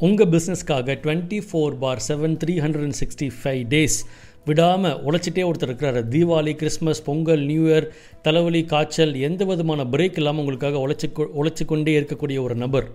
[0.00, 3.96] உங்கள் பிஸ்னஸ்க்காக twenty four by seven three hundred and sixty five days
[4.44, 6.08] விடாமல் உழைச்சிட்டே ஒருத்தர் இருக்கிறாரு.
[6.08, 7.86] Deepavali Christmas Pongal new year
[8.22, 11.08] தலைவலி காய்ச்சல் எந்த விதமான பிரேக் இல்லாமல் உங்களுக்காக உழைச்சி
[11.40, 12.88] உழைச்சி கொண்டே இருக்கக்கூடிய ஒரு நபர்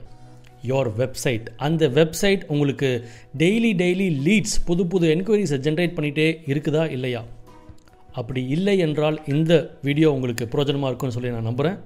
[0.64, 7.24] யோர் வெப்சைட் அந்த வெப்சைட் உங்களுக்கு டெய்லி டெய்லி லீட்ஸ் புது புது என்கொயரிஸை ஜென்ரேட் பண்ணிகிட்டே இருக்குதா இல்லையா?
[8.14, 11.78] அப்படி இல்லை என்றால் இந்த வீடியோ உங்களுக்கு பிரயோஜனமாக இருக்கும்னு சொல்லி நான் நம்புகிறேன்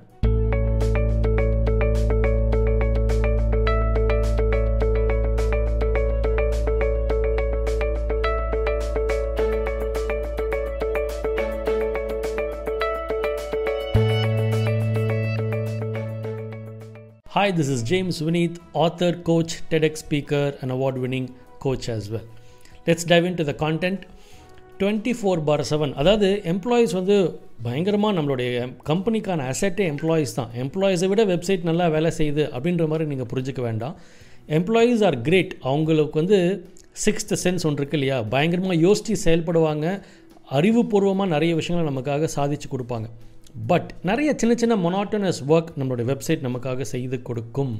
[17.39, 21.27] Hi, this is James Vineeth, author, coach, TEDx speaker, and award winning
[21.65, 22.25] coach as well.
[22.87, 24.01] Let's dive into the content
[24.79, 27.17] twenty four by seven அதாவது எம்ப்ளாயீஸ் வந்து
[27.67, 30.51] பயங்கரமாக நம்மளுடைய கம்பெனிக்கான அசட்டே எம்ப்ளாயீஸ் தான்.
[30.63, 33.95] எம்ப்ளாயீஸை விட வெப்சைட் நல்லா வேலை செய்யுது அப்படின்ற மாதிரி நீங்கள் புரிஞ்சுக்க வேண்டாம்.
[34.59, 36.41] எம்ப்ளாயீஸ் ஆர் கிரேட் அவங்களுக்கு வந்து
[37.05, 38.19] சிக்ஸ்த் சென்ஸ் ஒன்று இருக்கு இல்லையா?
[38.35, 39.87] பயங்கரமாக யோசித்து செயல்படுவாங்க.
[40.59, 43.09] அறிவுபூர்வமாக நிறைய விஷயங்களை நமக்காக சாதிச்சு கொடுப்பாங்க.
[43.71, 47.73] பட் நிறைய சின்ன சின்ன மொனாட்டனஸ் ஒர்க் நம்மளுடைய வெப்சைட் நமக்காக செய்து கொடுக்கும்.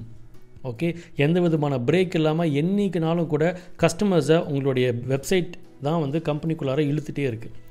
[0.70, 0.88] ஓகே
[1.26, 3.46] எந்த விதமான பிரேக் இல்லாமல் என்றைக்குனாலும் கூட
[3.84, 5.52] கஸ்டமர்ஸை உங்களுடைய வெப்சைட்
[5.88, 7.68] தான் வந்து கம்பெனிக்குள்ளார இழுத்துகிட்டே இருக்குது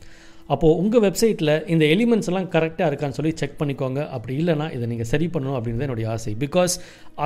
[0.55, 4.01] அப்போது உங்கள் வெப்சைட்டில் இந்த எலிமெண்ட்ஸ் எல்லாம் கரெக்டாக இருக்கான்னு சொல்லி செக் பண்ணிக்கோங்க.
[4.17, 6.33] அப்படி இல்லைனா இதை நீங்கள் சரி பண்ணணும் அப்படின்றது என்னுடைய ஆசை.
[6.45, 6.75] Because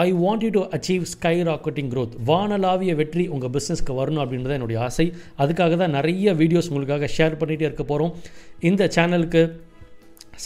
[0.05, 1.05] I want you to achieve
[1.51, 5.07] skyrocketing growth வானலாவிய வெற்றி உங்கள் பிஸ்னஸ்க்கு வரணும் அப்படின்றது என்னுடைய ஆசை.
[5.43, 8.15] அதுக்காக தான் நிறைய வீடியோஸ் உங்களுக்காக ஷேர் பண்ணிகிட்டே இருக்க போகிறோம்
[8.71, 9.43] இந்த சேனலுக்கு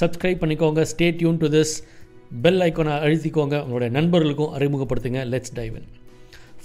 [0.01, 0.81] சப்ஸ்கிரைப் பண்ணிக்கோங்க.
[0.93, 1.75] Stay tuned to this
[2.45, 3.57] bell ஐக்கோனை அழுத்திக்கோங்க.
[3.65, 5.21] உங்களுடைய நண்பர்களுக்கும் அறிமுகப்படுத்துங்க.
[5.35, 5.87] Let's dive in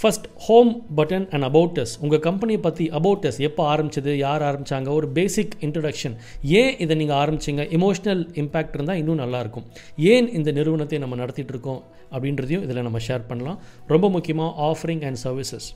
[0.02, 5.54] first home button and about us உங்கள் கம்பெனியை பற்றி அபவுட்டஸ் எப்போ ஆரம்பிச்சது யார் ஆரம்பித்தாங்க ஒரு பேசிக்
[5.66, 6.16] இன்ட்ரடக்ஷன்
[6.62, 7.66] ஏன் இதை நீங்கள் ஆரம்பிச்சிங்க?
[7.78, 9.68] இமோஷனல் இம்பேக்ட் இருந்தால் இன்னும் நல்லாயிருக்கும்
[10.14, 11.82] ஏன் இந்த நிறுவனத்தை நம்ம நடத்திட்டு இருக்கோம்?
[12.14, 13.60] அப்படின்றதையும் இதில் நம்ம ஷேர் பண்ணலாம்.
[13.94, 15.70] ரொம்ப முக்கியமாக offering and services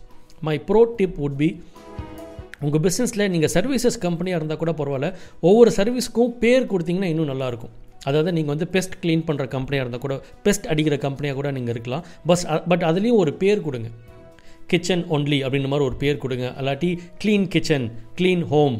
[0.49, 1.49] my pro tip would be
[2.65, 5.09] உங்கள் பிஸ்னஸில் நீங்கள் சர்வீசஸ் கம்பெனியாக இருந்தால் கூட பரவாயில்ல.
[5.49, 7.73] ஒவ்வொரு சர்வீஸ்க்கும் பேர் கொடுத்தீங்கன்னா இன்னும் நல்லாயிருக்கும்.
[8.09, 10.15] அதாவது நீங்கள் வந்து பெஸ்ட் க்ளீன் பண்ணுற கம்பெனியாக இருந்தால் கூட
[10.47, 12.03] பெஸ்ட் அடிக்கிற கம்பெனியாக கூட நீங்கள் இருக்கலாம்.
[12.31, 13.89] பஸ் பட் அதுலேயும் ஒரு பேர் கொடுங்க.
[14.71, 16.45] கிச்சன் ஒன்லி அப்படின்ற மாதிரி ஒரு பேர் கொடுங்க.
[16.59, 16.91] அல்லாட்டி
[17.23, 17.87] clean kitchen
[18.19, 18.77] clean home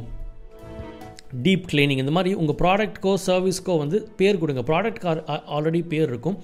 [1.45, 4.61] deep cleaning இந்த மாதிரி உங்கள் ப்ராடக்ட்க்கோ சர்வீஸ்க்கோ வந்து பேர் கொடுங்க.
[4.69, 5.07] ப்ராடக்ட்க்கு
[5.55, 6.37] ஆல்ரெடி பேர் இருக்கும்.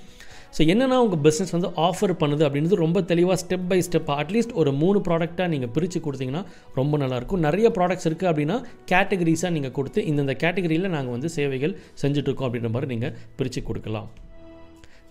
[0.55, 4.71] ஸோ என்னென்னா உங்கள் பிஸ்னஸ் வந்து ஆஃபர் பண்ணுது அப்படின்றது ரொம்ப தெளிவாக ஸ்டெப் பை ஸ்டெப் அட்லீஸ்ட் ஒரு
[4.81, 6.43] மூணு ப்ராடக்டாக நீங்கள் பிரித்து கொடுத்தீங்கன்னா
[6.79, 7.43] ரொம்ப நல்லாயிருக்கும்.
[7.47, 8.57] நிறைய ப்ராடக்ட்ஸ் இருக்குது அப்படின்னா
[8.91, 14.09] கேட்டகரிஸாக நீங்கள் கொடுத்து இந்தந்த கேட்டகரியில் நாங்கள் வந்து சேவைகள் செஞ்சுட்ருக்கோம் அப்படின்ற மாதிரி நீங்கள் பிரித்து கொடுக்கலாம்.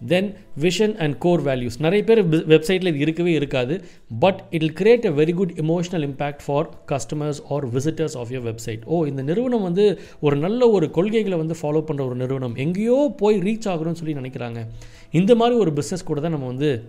[0.08, 3.84] Then vision and core values நிறைய பேர் வெப்சைட்டில் இது இருக்கவே இருக்காது
[4.18, 8.44] but it will create a very good emotional impact for customers or visitors of your
[8.50, 12.56] website ஓ இந்த நிறுவனம் வந்து ஒரு நல்ல ஒரு கொள்கைகளை வந்து ஃபாலோ பண்ணுற ஒரு நிறுவனம்.
[12.56, 14.66] எங்கேயோ போய் ரீச் ஆகணும்னு சொல்லி நினைக்கிறாங்க.
[15.12, 16.88] இந்த மாதிரி ஒரு பிஸ்னஸ் கூட தான் நம்ம வந்து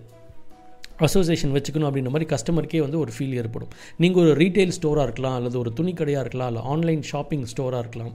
[1.06, 3.72] அசோசியேஷன் வச்சுக்கணும் அப்படின்ற மாதிரி கஸ்டமருக்கே வந்து ஒரு ஃபீல் ஏற்படும்.
[4.02, 8.12] நீங்கள் ஒரு ரீட்டைல் ஸ்டோராக இருக்கலாம் அல்லது ஒரு துணி கடையாக இருக்கலாம் இல்லை ஆன்லைன் ஷாப்பிங் ஸ்டோராக இருக்கலாம்.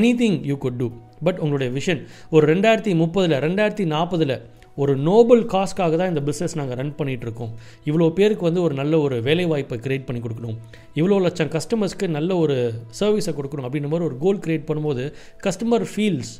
[0.22, 0.88] Anything you could do
[1.28, 2.02] but உங்களுடைய விஷன்
[2.36, 4.36] ஒரு ரெண்டாயிரத்தி முப்பதில் ரெண்டாயிரத்தி நாற்பதில்
[4.82, 7.52] ஒரு நோபல் காஸ்க்காக தான் இந்த பிஸ்னஸ் நாங்கள் ரன் பண்ணிகிட்டு இருக்கோம்.
[7.88, 10.58] இவ்வளோ பேருக்கு வந்து ஒரு நல்ல ஒரு வேலைவாய்ப்பை க்ரியேட் பண்ணி கொடுக்கணும்.
[11.00, 12.56] இவ்வளோ லட்சம் கஸ்டமர்ஸ்க்கு நல்ல ஒரு
[13.00, 15.04] சர்வீஸை கொடுக்கணும் அப்படின்ற மாதிரி ஒரு கோல் க்ரியேட் பண்ணும்போது
[15.46, 16.34] கஸ்டமர் ஃபீல்ஸ்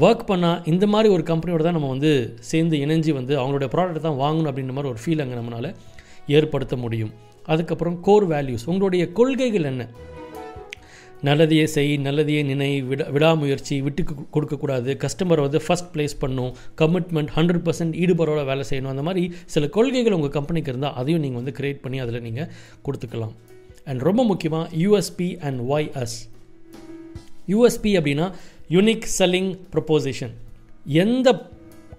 [0.00, 4.20] ஒர்க் பண்ணால் இந்த மாதிரி ஒரு கம்பெனியோட தான் நம்ம வந்து சேர்ந்து இணைஞ்சு வந்து அவங்களோட ப்ராடக்ட் தான்
[4.22, 5.74] வாங்கணும் அப்படின்ற மாதிரி ஒரு ஃபீல் அங்கே நம்மளால்
[6.26, 7.12] ஏற்படுத்த முடியும்.
[7.46, 9.88] அதுக்கப்புறம் கோர் வேல்யூஸ் உங்களுடைய கொள்கைகள் என்ன?
[11.24, 17.64] நல்லதையே செய் நல்லதையே நினை விடா விடாமுயற்சி விட்டு கொடுக்கக்கூடாது கஸ்டமரை வந்து ஃபஸ்ட் ப்ளேஸ் பண்ணும் கமிட்மெண்ட் ஹண்ட்ரட்
[17.66, 21.84] பர்சன்ட் ஈடுபாடோட வேலை செய்யணும் அந்த மாதிரி சில கொள்கைகள் உங்கள் கம்பெனிக்கு இருந்தால் அதையும் நீங்கள் வந்து க்ரியேட்
[21.84, 22.48] பண்ணி அதில் நீங்கள்
[22.86, 23.34] கொடுத்துக்கலாம்.
[23.84, 26.18] அண்ட் ரொம்ப முக்கியமாக USP and why us
[27.48, 28.32] USP அப்படின்னா
[28.68, 30.32] யூனிக் செல்லிங் ப்ரொப்போசிஷன்
[30.84, 31.50] எந்த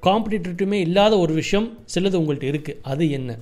[0.03, 3.37] காம்படிட்டர்ட்டுமே இல்லாத ஒரு விஷயம் சிலது உங்கள்கிட்ட இருக்குது அது என்ன?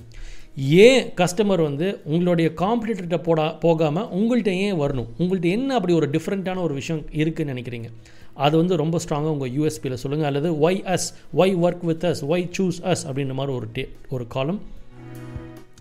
[0.56, 5.06] ஏன் கஸ்டமர் வந்து உங்களுடைய காம்படிட்டர்கிட்ட போடா போகாமல் உங்கள்கிட்ட ஏன் வரணும்?
[5.18, 7.90] உங்கள்கிட்ட என்ன அப்படி ஒரு டிஃப்ரெண்ட்டான ஒரு விஷயம் இருக்குதுன்னு நினைக்கிறீங்க?
[8.34, 12.48] அது வந்து ரொம்ப ஸ்ட்ராங்காக உங்கள் யூஎஸ்பியில் சொல்லுங்கள் அல்லது why us why work with us why
[12.58, 14.60] choose us அப்படின்ற மாதிரி ஒரு டே ஒரு காலம்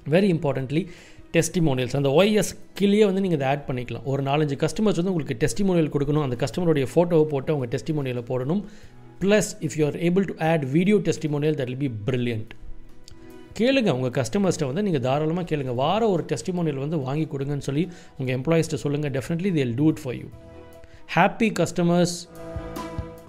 [0.09, 0.87] வெரி இம்பார்ட்டன்ட்லி
[1.35, 4.05] டெஸ்டிமோனியல்ஸ் அந்த ஒய்எஸ் கீழே வந்து நீங்கள் இதை ஆட் பண்ணிக்கலாம்.
[4.11, 6.25] ஒரு நாலஞ்சு கஸ்டமர்ஸ் வந்து உங்களுக்கு டெஸ்டிமோனியல் கொடுக்கணும்.
[6.27, 8.61] அந்த கஸ்டமருடைய ஃபோட்டோவை போட்டு அவங்க டெஸ்டிமோனியலை போடணும்.
[9.21, 12.51] Plus if you are able to add video testimonial that will be brilliant
[13.59, 13.89] கேளுங்க.
[13.97, 15.73] உங்கள் கஸ்டமர்ஸ்ட்டை வந்து நீங்கள் தாராளமாக கேளுங்க.
[15.83, 17.83] வார ஒரு டெஸ்டிமோனியல் வந்து வாங்கி கொடுங்கன்னு சொல்லி
[18.19, 20.27] உங்கள் எம்ப்ளாயிஸ்ட்டை சொல்லுங்கள் definitely they'll do it for you
[21.15, 22.15] happy customers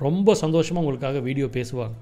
[0.06, 1.96] ரொம்ப சந்தோஷமாக உங்களுக்காக வீடியோ பேசுவாங்க.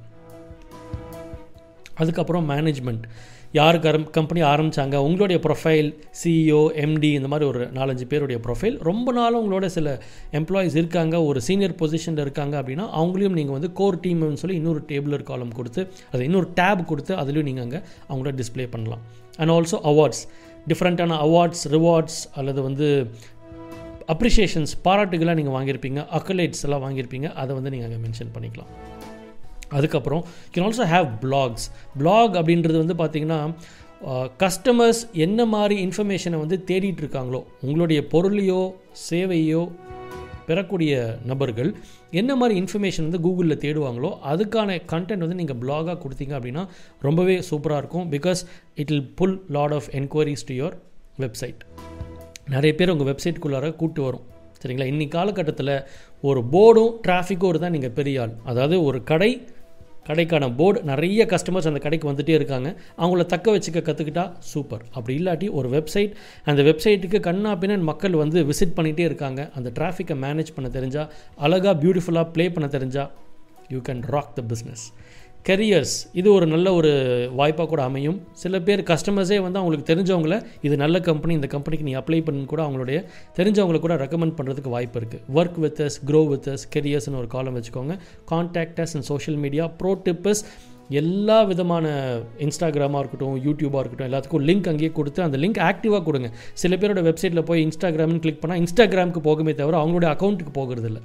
[2.03, 3.05] அதுக்கப்புறம் மேனேஜ்மெண்ட்
[3.53, 5.89] யார் கரம் கம்பெனி ஆரம்பித்தாங்க உங்களுடைய ப்ரொஃபைல்
[6.21, 10.03] சிஇஓ எம்டி இந்த மாதிரி ஒரு நாலஞ்சு பேருடைய ப்ரொஃபைல் ரொம்ப நாளாக உங்களோட சில
[10.39, 15.27] எம்ப்ளாயீஸ் இருக்காங்க ஒரு சீனியர் பொசிஷனில் இருக்காங்க அப்படின்னா அவங்களையும் நீங்கள் வந்து கோர் டீம்னு சொல்லி இன்னொரு டேபிளர்
[15.31, 15.83] காலம் கொடுத்து
[16.13, 17.81] அது இன்னொரு டேப் கொடுத்து அதுலேயும் நீங்கள் அங்கே
[18.11, 19.03] அவங்கள டிஸ்ப்ளே பண்ணலாம்.
[19.41, 20.23] அண்ட் ஆல்சோ அவார்ட்ஸ்
[20.69, 22.89] டிஃப்ரெண்ட்டான அவார்ட்ஸ் ரிவார்ட்ஸ் அல்லது வந்து
[24.15, 28.73] அப்ரிஷியேஷன்ஸ் பாராட்டுகளாக நீங்கள் வாங்கியிருப்பீங்க அக்கலேட்ஸ் எல்லாம் வாங்கியிருப்பீங்க அதை வந்து நீங்கள் அங்கே மென்ஷன் பண்ணிக்கலாம்.
[29.77, 30.23] அதுக்கப்புறம்
[30.55, 31.67] can also have blogs
[32.01, 33.41] blog அப்படின்றது வந்து பார்த்திங்கன்னா
[34.43, 38.63] கஸ்டமர்ஸ் என்ன மாதிரி இன்ஃபர்மேஷனை வந்து தேடிட்டு இருக்காங்களோ உங்களுடைய பொருளையோ
[39.09, 39.63] சேவையோ
[40.47, 40.93] பெறக்கூடிய
[41.31, 41.69] நபர்கள்
[42.21, 46.65] என்ன மாதிரி இன்ஃபர்மேஷன் வந்து கூகுளில் தேடுவாங்களோ அதுக்கான கண்டென்ட் வந்து நீங்கள் பிளாகாக கொடுத்தீங்க அப்படின்னா
[47.07, 48.07] ரொம்பவே சூப்பராக இருக்கும்.
[48.17, 48.41] Because
[48.81, 50.77] it will pull lot of enquiries to your
[51.25, 51.61] website
[52.55, 54.25] நிறைய பேர் உங்கள் வெப்சைட்குள்ளார கூட்டு வரும்.
[54.63, 54.89] சரிங்களா?
[54.93, 55.75] இன்றைக்கி காலகட்டத்தில்
[56.29, 58.35] ஒரு போர்டும் டிராஃபிக்கும் தான் நீங்கள் பெரிய ஆள்.
[58.51, 59.31] அதாவது ஒரு கடை
[60.09, 62.69] கடைக்கான போர்டு நிறைய கஸ்டமர்ஸ் அந்த கடைக்கு வந்துகிட்டே இருக்காங்க.
[62.99, 66.13] அவங்கள தக்க வச்சுக்க கற்றுக்கிட்டா சூப்பர் அப்படி இல்லாட்டி ஒரு வெப்சைட்
[66.45, 69.51] அந்த வெப்சைட்டுக்கு கண்ணா பின்னன் மக்கள் வந்து விசிட் பண்ணிகிட்டே இருக்காங்க.
[69.55, 73.11] அந்த டிராஃபிக்கை மேனேஜ் பண்ண தெரிஞ்சால் அழகாக பியூட்டிஃபுல்லாக ப்ளே பண்ண தெரிஞ்சால்
[73.69, 74.85] you can rock the business
[75.49, 76.91] careers இது ஒரு நல்ல ஒரு
[77.39, 78.17] வாய்ப்பாக கூட அமையும்.
[78.43, 82.63] சில பேர் கஸ்டமர்ஸே வந்து அவங்களுக்கு தெரிஞ்சவங்கள இது நல்ல கம்பெனி இந்த கம்பெனிக்கு நீ அப்ளை பண்ணு கூட
[82.67, 82.99] அவங்களுடைய
[83.39, 87.57] தெரிஞ்சவங்களை கூட ரெக்கமெண்ட் பண்ணுறதுக்கு வாய்ப்பு இருக்குது work with us grow with us கெரியர்ஸ்னு ஒரு காலம்
[87.57, 87.97] வச்சுக்கோங்க.
[88.33, 90.43] Contacts and social media pro tips
[90.91, 91.87] எல்லா விதமான
[92.45, 96.29] இன்ஸ்டாகிராமாக இருக்கட்டும் யூடியூபாக இருக்கட்டும் எல்லாத்துக்கும் லிங்க் அங்கேயே கொடுத்து அந்த லிங்க் ஆக்டிவாக கொடுங்க.
[96.63, 101.03] சில பேரோட வெப்சைட்டில் போய் இன்ஸ்டாகிராம்னு கிளிக் பண்ணால் இன்ஸ்டாகிராமுக்கு போகுமே தவிர அவங்களுடைய அக்கௌண்ட்டுக்கு போகிறது இல்லை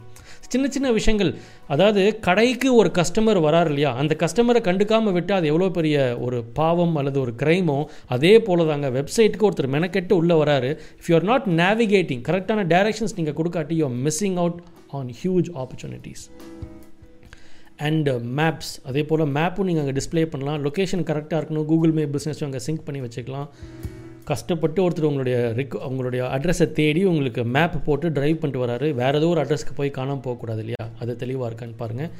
[0.53, 1.31] சின்ன சின்ன விஷயங்கள்.
[1.67, 3.91] அதாவது கடைக்கு ஒரு கஸ்டமர் வராரு இல்லையா?
[4.01, 7.77] அந்த கஸ்டமரை கண்டுக்காமல் விட்டு அது எவ்வளோ பெரிய ஒரு பாவம் அல்லது ஒரு கிரைமோ
[8.15, 10.71] அதே போல தாங்க வெப்சைட்டுக்கு ஒருத்தர் மெனக்கெட்டு உள்ளே வராரு.
[10.99, 14.61] If you are not navigating கரெக்டான டைரக்ஷன்ஸ் நீங்கள் கொடுக்காட்டி you are missing out
[14.99, 16.25] on huge opportunities
[17.87, 20.59] and maps uh, அதே போல் மேப்பும் நீங்கள் அங்கே டிஸ்பிளே பண்ணலாம்.
[20.65, 21.67] லொக்கேஷன் கரெக்டாக இருக்கணும்.
[21.71, 23.47] கூகுள் மே பிஸ்னஸும் அங்கே சிங்க் பண்ணி வச்சுக்கலாம்.
[24.31, 28.87] கஷ்டப்பட்டு ஒருத்தர் உங்களுடைய ரிக் உங்களுடைய அட்ரஸை தேடி உங்களுக்கு மேப் போட்டு ட்ரைவ் பண்ணிட்டு வராரு.
[29.01, 30.85] வேறு ஏதோ ஒரு அட்ரஸ்க்கு போய் காணாமல் போகக்கூடாது இல்லையா?
[31.01, 32.11] அது தெளிவாக இருக்கான்னு பாருங்கள்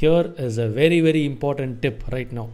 [0.00, 2.46] here is a very very important tip right no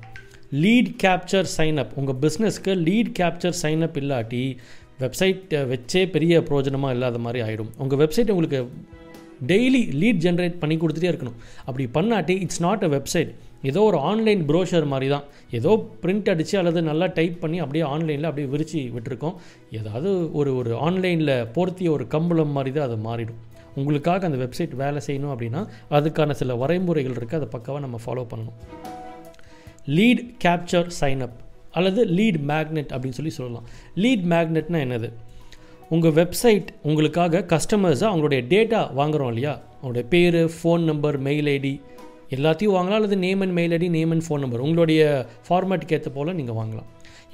[0.64, 4.44] lead capture sign up உங்கள் பிஸ்னஸ்க்கு லீட் கேப்சர் சைன் அப் இல்லாட்டி
[5.02, 8.60] வெப்சைட் வச்சே பெரிய பிரயோஜனமாக இல்லாத மாதிரி ஆகிடும் உங்கள் வெப்சைட் உங்களுக்கு
[9.50, 11.38] டெய்லி லீட் ஜென்ரேட் பண்ணி கொடுத்துட்டே இருக்கணும்.
[11.68, 13.32] அப்படி பண்ணாட்டி இட்ஸ் நாட் அ வெப்சைட்
[13.70, 15.24] ஏதோ ஒரு ஆன்லைன் ப்ரோஷர் மாதிரி தான்
[15.58, 15.72] ஏதோ
[16.02, 19.36] பிரிண்ட் அடித்து அல்லது நல்லா டைப் பண்ணி அப்படியே ஆன்லைனில் அப்படியே விரித்து விட்டுருக்கோம்.
[19.78, 20.10] ஏதாவது
[20.40, 23.40] ஒரு ஒரு ஆன்லைனில் போர்த்திய ஒரு கம்பளம் மாதிரி தான் அது மாறிடும்.
[23.80, 25.60] உங்களுக்காக அந்த வெப்சைட் வேலை செய்யணும் அப்படின்னா
[25.98, 28.58] அதுக்கான சில வரைமுறைகள் இருக்குது அதை பக்கவாக நம்ம ஃபாலோ பண்ணணும்.
[29.98, 31.38] லீட் கேப்சர் சைன் அப்
[31.78, 33.68] அல்லது லீட் மேக்னெட் அப்படின்னு சொல்லி சொல்லலாம்.
[34.02, 35.10] லீட் மேக்னெட்னா என்னது?
[35.94, 39.52] உங்கள் வெப்சைட் உங்களுக்காக கஸ்டமர்ஸாக அவங்களுடைய டேட்டா வாங்குகிறோம் இல்லையா?
[39.80, 41.72] அவங்களுடைய பேர் ஃபோன் நம்பர் மெயில் ஐடி
[42.36, 42.98] எல்லாத்தையும் வாங்கலாம்.
[43.00, 45.02] அல்லது name and mail ID name and phone number உங்களுடைய
[45.48, 46.88] ஃபார்மேட்டுக்கு ஏற்ற போல் நீங்கள் வாங்கலாம்.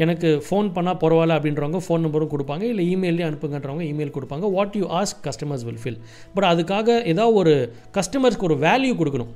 [0.05, 2.64] எனக்கு ஃபோன் பண்ணால் பரவாயில்ல அப்படின்றவங்க ஃபோன் நம்பரும் கொடுப்பாங்க.
[2.72, 4.50] இல்லை இமெயிலே அனுப்புங்கன்றவங்க இமெயில் கொடுப்பாங்க.
[4.56, 6.00] What you ask customers will fill
[6.34, 7.55] but அதுக்காக ஏதாவது ஒரு
[7.99, 9.32] கஸ்டமர்ஸ்க்கு ஒரு வேல்யூ கொடுக்கணும்.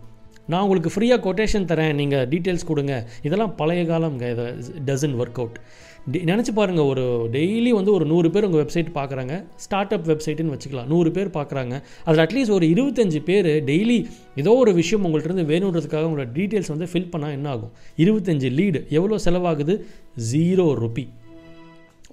[0.52, 1.94] நான் உங்களுக்கு ஃப்ரீயாக கொட்டேஷன் தரேன்.
[2.00, 2.94] நீங்கள் டீட்டெயில்ஸ் கொடுங்க.
[3.22, 4.24] இதெல்லாம் பழைய காலம்ங்க.
[4.34, 4.46] இதை
[4.88, 5.58] டசன் ஒர்க் அவுட்
[6.10, 10.86] நினச்சி பாருங்கள் ஒரு டெய்லி வந்து ஒரு நூறு பேர் உங்கள் வெப்சைட் பார்க்குறாங்க ஸ்டார்ட் அப் வெப்சைட்டுன்னு வச்சுக்கலாம்.
[10.86, 14.06] நூறு பேர் பார்க்குறாங்க அதில் அட்லீஸ்ட் ஒரு இருபத்தஞ்சு பேர் டெய்லி
[14.36, 17.72] ஏதோ ஒரு விஷயம் உங்கள்கிட்ட வேணுன்றதுக்காக உங்களோட டீட்டெயில்ஸ் வந்து ஃபில் பண்ணால் என்ன ஆகும்?
[17.96, 19.80] இருபத்தஞ்சு லீடு எவ்வளோ செலவாகுது?
[20.32, 21.08] ஜீரோ ருபி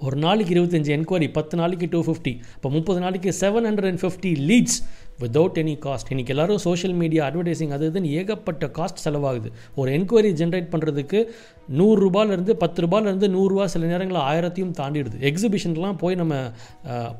[0.08, 4.32] ஒரு நாளைக்கு இருபத்தஞ்சி என்கொயரி பத்து நாளைக்கு டூ ஃபிஃப்டி இப்போ முப்பது நாளைக்கு seven hundred and fifty
[4.50, 4.78] leads
[5.22, 9.50] without any cost இன்றைக்கி எல்லோரும் சோஷியல் மீடியா அட்வர்டைசிங் அது இதுன்னு ஏகப்பட்ட காஸ்ட் செலவாகுது.
[9.80, 11.20] ஒரு என்கொயரி ஜென்ரேட் பண்ணுறதுக்கு
[11.80, 15.20] நூறுரூபாலேருந்து பத்து ரூபாலேருந்து நூறுரூவா சில நேரங்களில் ஆயிரத்தையும் தாண்டிடுது.
[15.32, 16.36] எக்ஸிபிஷன்லாம் போய் நம்ம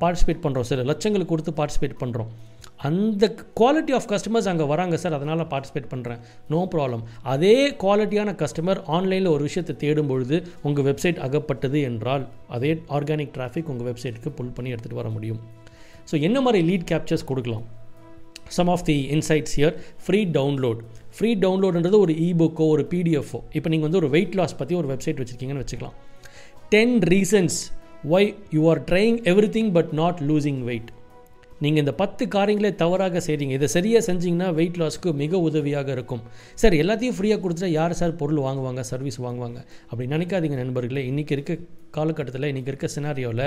[0.04, 2.32] பார்ட்டிசிபேட் பண்ணுறோம் சில லட்சங்களுக்கு கொடுத்து பார்ட்டிசிபேட் பண்ணுறோம்
[2.88, 3.26] அந்த
[3.60, 6.20] குவாலிட்டி ஆஃப் கஸ்டமர்ஸ் அங்கே வராங்க சார் அதனால் பார்ட்டிசிபேட் பண்ணுறேன்
[6.52, 7.02] நோ ப்ராப்ளம்
[7.34, 12.24] அதே குவாலிட்டியான கஸ்டமர் ஆன்லைனில் ஒரு விஷயத்தை தேடும் பொழுது உங்கள் வெப்சைட் அகப்பட்டது என்றால்
[12.58, 15.42] அதே ஆர்கானிக் டிராஃபிக் உங்கள் வெப்சைட்டுக்கு புல் பண்ணி எடுத்துகிட்டு வர முடியும்.
[16.10, 17.66] ஸோ என்ன மாதிரி லீட் கேப்சர்ஸ் கொடுக்கலாம்?
[18.58, 20.80] Some of the insights here free download
[21.18, 25.20] free டவுன்லோடுன்றது ஒரு இபுக்கோ ஒரு பிடிஎஃபோ இப்போ நீங்கள் வந்து ஒரு வெயிட் லாஸ் பற்றி ஒரு வெப்சைட்
[25.22, 25.98] வச்சுருக்கீங்கன்னு வச்சுக்கலாம்.
[26.76, 27.60] Ten reasons
[28.16, 29.20] why you are trying
[29.58, 30.90] everything but not losing weight
[31.64, 36.22] நீங்கள் இந்த பத்து காரியங்களே தவறாக செய்கிறீங்க இதை சரியாக செஞ்சிங்கன்னா வெயிட் லாஸ்க்கு மிக உதவியாக இருக்கும்.
[36.62, 39.60] சார் எல்லாத்தையும் ஃப்ரீயாக கொடுத்துட்டா யார் சார் பொருள் வாங்குவாங்க சர்வீஸ் வாங்குவாங்க?
[39.90, 41.04] அப்படி நினைக்காதீங்க நண்பர்களே.
[41.12, 41.58] இன்றைக்கி இருக்க
[41.98, 43.44] காலகட்டத்தில் இன்றைக்கி இருக்க சினாரியோவில்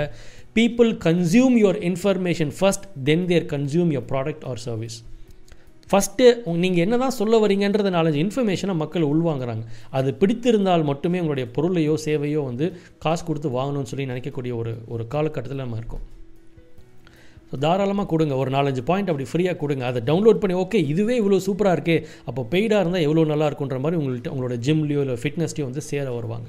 [0.59, 4.99] people consume your information first then they consume your product or service
[5.91, 6.25] first
[6.63, 9.63] நீங்கள் என்ன தான் சொல்ல வரீங்கன்றத நாலஞ்சு இன்ஃபர்மேஷனை மக்கள் உள்வாங்குறாங்க.
[9.97, 12.67] அது பிடித்திருந்தால் மட்டுமே உங்களுடைய பொருளையோ சேவையோ வந்து
[13.05, 16.05] காசு கொடுத்து வாங்கணும்னு சொல்லி நினைக்கக்கூடிய ஒரு ஒரு காலகட்டத்தில் நம்ம இருக்கோம்.
[17.53, 18.33] ஸோ தாராளமாக கொடுங்க.
[18.43, 19.83] ஒரு நாலஞ்சு பாயிண்ட் அப்படி ஃப்ரீயாக கொடுங்க.
[19.91, 21.97] அதை டவுன்லோட் பண்ணி ஓகே இதுவே இவ்வளோ சூப்பராக இருக்கே.
[22.29, 26.47] அப்போ பெய்டாக இருந்தால் எவ்வளோ நல்லா இருக்குன்ற மாதிரி உங்கள்கிட்ட உங்களோட ஜிம்லேயோ இல்லை ஃபிட்னஸ்லையோ வந்து சேர வருவாங்க.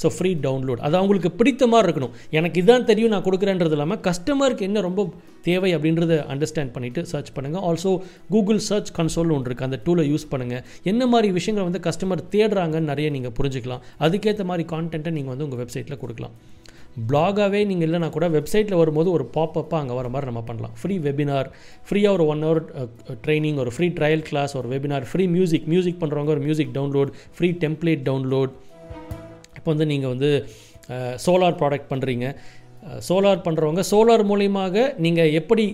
[0.00, 2.14] ஸோ ஃப்ரீ டவுன்லோட் அது அவங்களுக்கு பிடித்த மாதிரி இருக்கணும்.
[2.38, 5.06] எனக்கு இதுதான் தெரியும் நான் கொடுக்குறேன்றது இல்லாமல் கஸ்டமருக்கு என்ன ரொம்ப
[5.46, 7.92] தேவை அப்படின்றத அண்டர்ஸ்டாண்ட் பண்ணிவிட்டு சர்ச் பண்ணுங்கள் ஆல்சோ
[8.34, 10.62] கூகுள் சர்ச் கன்சோல் ஒன்று இருக்குது அந்த டூலை யூஸ் பண்ணுங்கள்
[10.92, 13.82] என்ன மாதிரி விஷயங்களை வந்து கஸ்டமர் தேடுறாங்கன்னு நிறைய நீங்கள் புரிஞ்சுக்கலாம்.
[14.06, 16.36] அதுக்கேற்ற மாதிரி கான்டென்ட்டை நீங்கள் வந்து உங்கள் வெப்சைட்டில் கொடுக்கலாம்.
[17.08, 20.74] பிளாகாகவே நீங்கள் இல்லைனா கூட வெப்சைட்டில் வரும்போது ஒரு பாப்பப்பாக அங்கே வர மாதிரி நம்ம பண்ணலாம்.
[20.80, 21.48] ஃப்ரீ வெபினார்
[21.88, 22.62] ஃப்ரீயாக ஒரு ஒன் ஹவர்
[23.24, 27.50] ட்ரைனிங் ஒரு ஃப்ரீ ட்ரையல் கிளாஸ் ஒரு வெபினார் ஃப்ரீ மியூசிக் மியூசிக் பண்ணுறவங்க ஒரு music download free
[27.64, 28.54] template download
[29.58, 30.30] இப்போ வந்து நீங்கள் வந்து
[31.26, 32.26] சோலார் ப்ராடக்ட் பண்ணுறீங்க
[33.08, 35.66] சோலார் பண்ணுறவங்க சோலார் மூலியமாக நீங்கள் எப்படி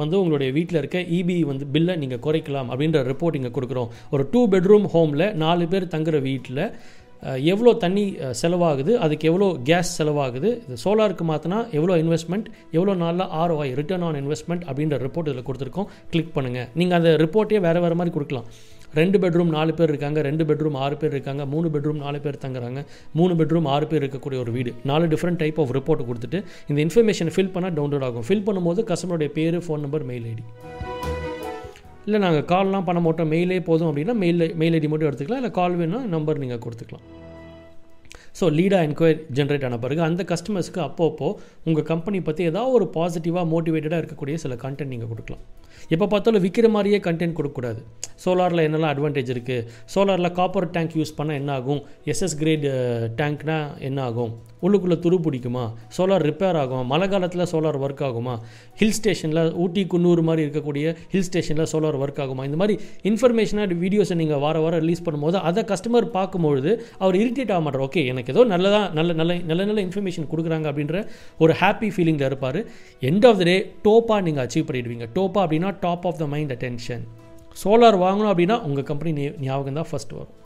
[0.00, 3.88] வந்து உங்களுடைய வீட்டில் இருக்க இபி வந்து பில்லை நீங்கள் குறைக்கலாம் அப்படின்ற ரிப்போர்ட் இங்கே கொடுக்குறோம்.
[4.14, 6.62] ஒரு டூ பெட்ரூம் ஹோமில் நாலு பேர் தங்குற வீட்டில்
[7.52, 8.04] எவ்வளோ தண்ணி
[8.42, 12.48] செலவாகுது அதுக்கு எவ்வளோ கேஸ் செலவாகுது இது சோலாருக்கு மாற்றினா எவ்வளோ இன்வெஸ்ட்மெண்ட்
[12.78, 15.88] எவ்வளோ நாளில் ஆர்ஓஐ ரிட்டர்ன் ஆன் இன்வெஸ்ட்மெண்ட் அப்படின்ற ரிப்போர்ட் இதில் கொடுத்துருக்கோம்.
[16.12, 18.46] கிளிக் பண்ணுங்கள் நீங்கள் அந்த ரிப்போர்ட்டே வேறு வேறு மாதிரி கொடுக்கலாம்.
[19.00, 22.80] ரெண்டு பெட்ரூம் நாலு பேர் இருக்காங்க ரெண்டு பெட்ரூம் ஆறு பேர் இருக்காங்க மூணு பெட்ரூம் நாலு பேர் தங்குறாங்க
[23.18, 27.32] மூணு பெட்ரூம் ஆறு பேர் இருக்கக்கூடிய ஒரு வீடு நாலு டிஃப்ரெண்ட் டைப் ஆஃப் ரிப்போர்ட் கொடுத்துட்டு இந்த இன்ஃபர்மேஷன்
[27.36, 28.26] ஃபில் பண்ணால் டவுன்லோட் ஆகும்.
[28.28, 30.44] ஃபில் பண்ணும்போது கஸ்டமருடைய பேர் ஃபோன் நம்பர் மெயில் ஐடி
[32.04, 33.30] இல்லை நாங்கள் கால்லாம் பண்ண மாட்டோம்.
[33.32, 35.42] மெயிலே போதும் அப்படின்னா மெயில் மெயில் ஐடி மட்டும் எடுத்துக்கலாம்.
[35.42, 37.06] இல்லை கால் வேணும்னா நம்பர் நீங்கள் கொடுத்துக்கலாம்.
[38.38, 41.28] ஸோ லீடாக என்கொயரி ஜென்ரேட் ஆன பிறகு அந்த கஸ்டமர்ஸ்க்கு அப்பப்போ
[41.68, 45.44] உங்கள் கம்பெனி பற்றி ஏதாவது ஒரு பாசிட்டிவாக மோட்டிவேட்டடாக இருக்கக்கூடிய சில கண்டென்ட் நீங்கள் கொடுக்கலாம்.
[45.94, 47.82] எப்போ பார்த்தாலும் விற்கிற மாதிரியே கண்டென்ட் கொடுக்கக்கூடாது.
[48.24, 52.66] சோலாரில் என்னெல்லாம் அட்வான்டேஜ் இருக்குது சோலாரில் காப்பர் டேங்க் யூஸ் பண்ணால் என்ன ஆகும் எஸ்எஸ் கிரேட்
[53.20, 53.58] டேங்க்னா
[53.88, 54.32] என்ன ஆகும்
[54.66, 55.62] உள்ளுக்குள்ளே துரு பிடிக்குமா?
[55.96, 56.82] சோலார் ரிப்பேர் ஆகும்?
[56.92, 58.34] மழை காலத்தில் சோலார் ஒர்க் ஆகுமா?
[58.80, 62.42] ஹில் ஸ்டேஷனில் ஊட்டி குன்னூர் மாதிரி இருக்கக்கூடிய ஹில் ஸ்டேஷனில் சோலார் ஒர்க் ஆகுமா?
[62.48, 62.74] இந்த மாதிரி
[63.10, 66.72] இன்ஃபர்மேஷனாக வீடியோஸை நீங்கள் வார வாரம் ரிலீஸ் பண்ணும்போது அதை கஸ்டமர் பார்க்கும்பொழுது
[67.02, 67.84] அவர் இரிட்டேட் ஆக மாட்டார்.
[67.88, 71.00] ஓகே எனக்கு ஏதோ நல்லதாக நல்ல நல்ல நல்ல நல்ல இன்ஃபர்மேஷன் கொடுக்குறாங்க அப்படின்ற
[71.44, 72.60] ஒரு ஹாப்பி ஃபீலிங்கில் இருப்பார்.
[73.10, 73.56] எண்ட் ஆஃப் த டே
[73.88, 75.08] டோப்பாக நீங்கள் அச்சீவ் பண்ணிடுவீங்க.
[75.18, 77.04] டோப்பா அப்படின்னு top of the mind attention
[77.62, 79.12] solar வாங்கணும் அப்படின்னா உங்கள் கம்பெனி
[79.46, 80.36] ஞாபகம் தான் ஃபஸ்ட் வரும்.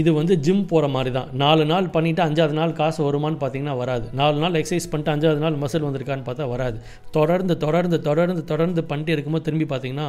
[0.00, 4.06] இது வந்து ஜிம் போகிற மாதிரி தான் நாலு நாள் பண்ணிவிட்டு அஞ்சாவது நாள் காசு வருமானு பார்த்தீங்கன்னா வராது.
[4.20, 6.78] நாலு நாள் எக்ஸசைஸ் பண்ணிட்டு அஞ்சாவது நாள் மசில் வந்திருக்கான்னு பார்த்தா வராது.
[7.16, 10.08] தொடர்ந்து தொடர்ந்து தொடர்ந்து தொடர்ந்து பண்ணிட்டே இருக்கும்போது திரும்பி பார்த்தீங்கன்னா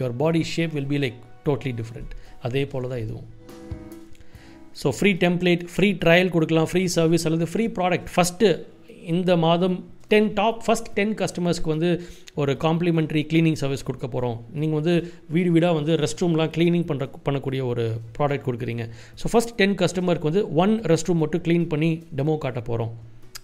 [0.00, 2.12] your body shape will be like totally different
[2.48, 3.28] அதே போல் தான் இதுவும்.
[4.82, 8.48] So free template free trial கொடுக்கலாம் ஃப்ரீ சர்வீஸ் அல்லது ஃப்ரீ ப்ராடக்ட் ஃபஸ்ட்டு
[9.14, 9.76] இந்த மாதம்
[10.12, 11.90] டென் டாப் ஃபஸ்ட் டென் கஸ்டமர்ஸ்க்கு வந்து
[12.42, 14.94] ஒரு காம்ப்ளிமெண்ட்ரி க்ளீனிங் சர்வீஸ் கொடுக்க போகிறோம் நீங்கள் வந்து
[15.36, 17.86] வீடு வீடாக வந்து ரெஸ்ட் ரூம்லாம் க்ளீனிங் பண்ணுற பண்ணக்கூடிய ஒரு
[18.18, 18.86] ப்ராடக்ட் கொடுக்குறீங்க.
[19.22, 22.92] ஸோ ஃபஸ்ட் டென் கஸ்டமருக்கு வந்து ஒன் ரெஸ்ட் ரூம் மட்டும் க்ளீன் பண்ணி டெமோ காட்ட போகிறோம்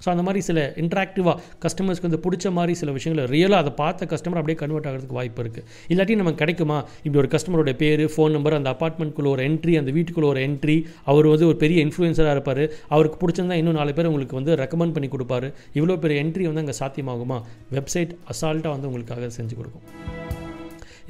[0.04, 4.40] ஸோ அந்த மாதிரி சில இன்ட்ராக்டிவாக கஸ்டமர்ஸ்க்கு வந்து பிடிச்ச மாதிரி சில விஷயங்களை ரியலாக அதை பார்த்த கஸ்டமர்
[4.42, 6.78] அப்படியே கன்வெர்ட் ஆகிறதுக்கு வாய்ப்பு இருக்குது இல்லாட்டி நமக்கு கிடைக்குமா?
[7.04, 11.28] இப்படி ஒரு கஸ்டமரோட பேர் ஃபோன் நம்பர் அந்த அப்பார்ட்மெண்ட்குள்ளே ஒரு என்ட்ரி அந்த வீட்டுக்குள்ளே ஒரு என்ட்ரி அவர்
[11.32, 12.64] வந்து ஒரு பெரிய இன்ஃப்ளூயன்சராக இருப்பார்.
[12.88, 15.50] அவருக்கு பிடிச்சிருந்தா இன்னும் நாலு பேர் உங்களுக்கு வந்து ரெக்கமெண்ட் பண்ணி கொடுப்பாரு.
[15.78, 17.40] இவ்வளோ பெரிய என்ட்ரி வந்து அங்கே சாத்தியமாகுமா?
[17.78, 20.19] வெப்சைட் அசால்ட்டாக வந்து உங்களுக்காக செஞ்சு கொடுக்கும்.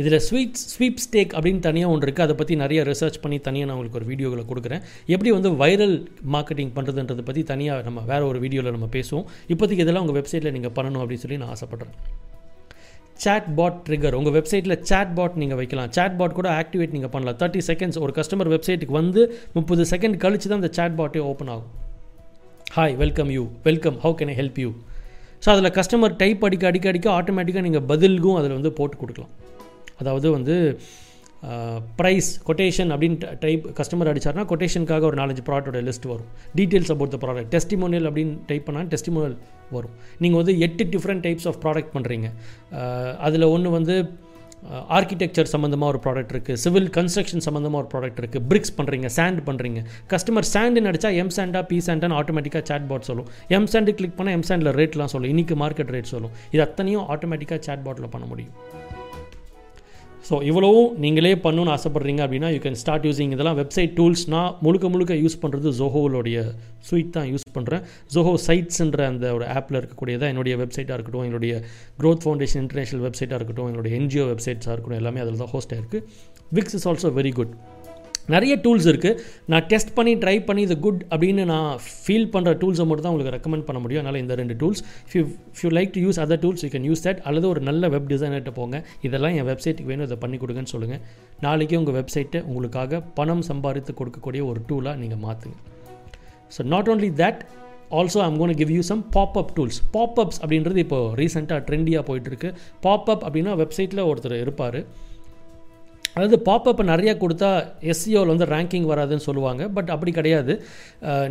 [0.00, 3.76] இதில் ஸ்வீட் ஸ்வீப் ஸ்டேக் அப்படின்னு தனியாக ஒன்று இருக்குது அதை பற்றி நிறைய ரிசர்ச் பண்ணி தனியாக நான்
[3.76, 4.82] உங்களுக்கு ஒரு வீடியோவில் கொடுக்குறேன்.
[5.14, 5.96] எப்படி வந்து வைரல்
[6.34, 9.26] மார்க்கெட்டிங் பண்ணுறதுன்றதை பற்றி தனியாக நம்ம வேறு ஒரு வீடியோவில் நம்ம பேசுவோம்.
[9.54, 11.94] இப்போதைக்கு இதெல்லாம் உங்கள் வெப்சைட்டில் நீங்கள் பண்ணணும் அப்படின்னு சொல்லி நான் ஆசைப்பட்றேன்.
[13.24, 15.90] சாட் பாட் ட்ரிகர் உங்கள் வெப்சைட்டில் சேட் பாட் நீங்கள் வைக்கலாம்.
[15.96, 17.38] சாட் பாட் கூட ஆக்டிவேட் நீங்கள் பண்ணலாம்.
[17.42, 19.22] தேர்ட்டி செகண்ட்ஸ் ஒரு கஸ்டமர் வெப்சைட்டுக்கு வந்து
[19.56, 21.70] முப்பது செகண்ட் கழிச்சு தான் அந்த சேட் பாட்டே ஓப்பன் ஆகும்.
[22.76, 24.70] Hi welcome you welcome how can I help you
[25.44, 29.34] so அதில் கஸ்டமர் டைப் அடிக்க அடிக்க அடிக்க ஆட்டோமேட்டிக்காக நீங்கள் பதிலுக்கும் அதில் வந்து போட்டு கொடுக்கலாம்.
[30.00, 30.56] அதாவது வந்து
[31.98, 36.26] ப்ரைஸ் கொட்டேஷன் அப்படின்னு டைப் கஸ்டமர் அடித்தார்னா கொட்டேஷனுக்காக ஒரு நாலஞ்சு ப்ராடக்டோட லிஸ்ட் வரும்.
[36.58, 39.36] Details about the product testimonial அப்படின்னு டைப் பண்ணால் டெஸ்டிமோனியல்
[39.76, 39.94] வரும்.
[40.22, 42.28] நீங்கள் வந்து எட்டு டிஃப்ரெண்ட் டைப்ஸ் ஆஃப் ப்ராடக்ட் பண்ணுறீங்க
[43.28, 43.96] அதில் ஒன்று வந்து
[44.96, 49.82] ஆர்கிடெக்சர் சம்மந்தமாக ஒரு ப்ராடக்ட் இருக்குது சிவில் கன்ஸ்ட்ரக்ஷன் சம்மந்தமாக ஒரு ப்ராடக்ட் இருக்குது பிரிக்ஸ் பண்ணுறீங்க சாண்ட் பண்ணுறீங்க
[50.12, 53.30] கஸ்டமர் சாண்டுன்னு அடித்தா எம் சாண்டா பி சாண்டான்னு ஆட்டோமேட்டிக்காக சேட் பாட் சொல்லும்.
[53.58, 55.32] எம் சாண்டு கிளிக் பண்ணால் எம் சாண்டில் ரேட்லாம் சொல்லும்.
[55.34, 56.34] இன்றைக்கி மார்க்கெட் ரேட் சொல்லும்.
[56.54, 58.54] இது அத்தனையும் ஆட்டோமேட்டிக்காக சேட் பாட்டில் பண்ண முடியும்.
[60.28, 64.88] ஸோ இவ்வளவும் நீங்களே பண்ணணும்னு ஆசைப்பட்றீங்க அப்படின்னா யூ கேன் ஸ்டார்ட் யூஸிங் இதெல்லாம் வெப்சைட் டூல்ஸ் நான் முழுக்க
[64.88, 66.40] முழுக்க யூஸ் பண்ணுறது ஜோஹோவோடைய
[66.82, 67.82] ஸ்வீட் தான் யூஸ் பண்ணுறேன்
[68.14, 71.54] ஜோஹோ சைட்ஸ்ன்ற அந்த ஒரு ஆப்பில் இருக்கக்கூடியதான் என்னுடைய வெப்சைட்டாக இருக்கட்டும் என்னுடைய
[72.00, 76.00] க்ரோத் ஃபவுண்டேஷன் இன்டர்நேஷனல் வெப்சைட்டாக இருக்கட்டும் என்னுடைய என்ஜிஓ வெப்சைட்ஸாக இருக்கட்டும் எல்லாமே அதில் தான் ஹோஸ்ட் ஆயிருக்கு.
[76.52, 77.52] Wix is also very good
[78.34, 79.20] நிறைய டூல்ஸ் இருக்குது
[79.52, 81.70] நான் டெஸ்ட் பண்ணி ட்ரை பண்ணி இது குட் அப்படின்னு நான்
[82.04, 84.02] ஃபீல் பண்ணுற டூல்ஸை மட்டும் தான் உங்களுக்கு ரெக்கமெண்ட் பண்ண முடியும்.
[84.02, 84.82] அதனால் இந்த ரெண்டு tools
[85.12, 87.88] if you you you like to use other tools you can use that அல்லது ஒரு நல்ல
[87.94, 88.76] வெப் டிசைனர்கிட்ட போங்க.
[89.08, 90.06] இதெல்லாம் என் வெப்சைட்டுக்கு வேணும்.
[90.10, 91.02] இதை பண்ணி கொடுங்கன்னு சொல்லுங்கள்
[91.46, 95.56] நாளைக்கே உங்கள் வெப்சைட்டை உங்களுக்காக பணம் சம்பாதித்து கொடுக்கக்கூடிய ஒரு டூலாக நீங்கள் மாற்றுங்க
[96.56, 97.42] so not only that
[97.98, 102.48] also I'm gonna give you some popup tools popups அப்படின்றது இப்போ ரீசெண்டாக ட்ரெண்டியாக போயிட்டுருக்கு
[102.86, 104.78] பாப்அப் அப்படின்னா வெப்சைட்டில் ஒருத்தர் இருப்பார்.
[106.14, 107.50] அதாவது பாப்பப்பை நிறையா கொடுத்தா
[107.92, 109.62] எஸ்சிஓவில் வந்து ரேங்கிங் வராதுன்னு சொல்லுவாங்க.
[109.76, 110.52] பட் அப்படி கிடையாது.